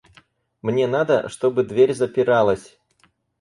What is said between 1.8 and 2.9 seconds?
запиралась.